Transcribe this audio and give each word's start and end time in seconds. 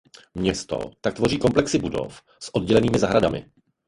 Město 0.35 0.91
tak 1.01 1.13
tvoří 1.13 1.37
komplexy 1.39 1.79
budov 1.79 2.21
s 2.39 2.49
oddělenými 2.55 2.99
zahradami. 2.99 3.51